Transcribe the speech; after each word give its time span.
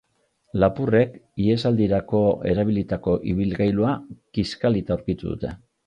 Lapurrek 0.61 1.13
ihesaldirako 1.43 2.23
erabilitako 2.55 3.17
ibilgailua 3.35 3.97
kiskalita 4.39 4.99
aurkitu 5.01 5.35
dute. 5.37 5.59